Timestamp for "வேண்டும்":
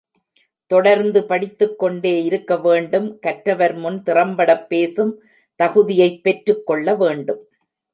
2.57-3.19, 6.95-7.41